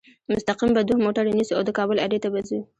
[0.31, 2.59] مستقیم به دوه موټره نیسو او د کابل اډې ته به ځو.